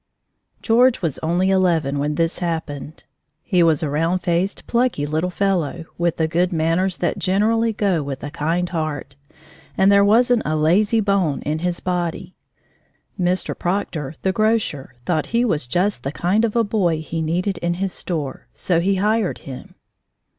George 0.63 1.03
was 1.03 1.19
only 1.19 1.51
eleven 1.51 1.99
when 1.99 2.15
this 2.15 2.39
happened. 2.39 3.03
He 3.43 3.61
was 3.61 3.83
a 3.83 3.89
round 3.91 4.23
faced, 4.23 4.65
plucky, 4.65 5.05
little 5.05 5.29
fellow, 5.29 5.85
with 5.95 6.17
the 6.17 6.27
good 6.27 6.51
manners 6.51 6.97
that 6.97 7.19
generally 7.19 7.71
go 7.71 8.01
with 8.01 8.23
a 8.23 8.31
kind 8.31 8.67
heart, 8.69 9.15
and 9.77 9.91
there 9.91 10.03
wasn't 10.03 10.41
a 10.43 10.55
lazy 10.55 11.01
bone 11.01 11.43
in 11.43 11.59
his 11.59 11.79
body. 11.79 12.35
Mr. 13.21 13.55
Proctor, 13.55 14.15
the 14.23 14.31
grocer, 14.33 14.95
thought 15.05 15.27
he 15.37 15.45
was 15.45 15.67
just 15.67 16.01
the 16.01 16.11
kind 16.11 16.45
of 16.45 16.55
a 16.55 16.63
boy 16.63 16.99
he 16.99 17.21
needed 17.21 17.59
in 17.59 17.75
his 17.75 17.93
store. 17.93 18.47
So 18.55 18.79
he 18.79 18.95
hired 18.95 19.37
him. 19.45 19.75